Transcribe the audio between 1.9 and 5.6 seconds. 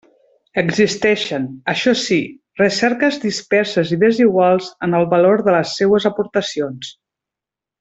sí, recerques disperses i desiguals en el valor de